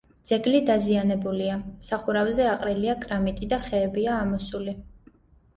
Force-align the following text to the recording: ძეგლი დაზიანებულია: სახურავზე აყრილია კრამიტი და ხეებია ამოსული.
ძეგლი 0.27 0.59
დაზიანებულია: 0.69 1.57
სახურავზე 1.89 2.47
აყრილია 2.53 2.97
კრამიტი 3.05 3.51
და 3.53 3.61
ხეებია 3.67 4.17
ამოსული. 4.23 4.79